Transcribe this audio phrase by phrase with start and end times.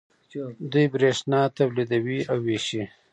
[0.71, 2.83] دوی بریښنا تولیدوي او ویشي.